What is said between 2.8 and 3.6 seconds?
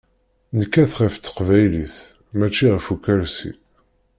ukersi.